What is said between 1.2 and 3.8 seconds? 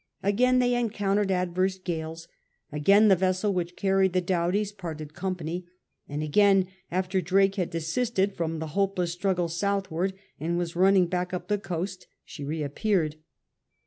adverse gales, again the vessel which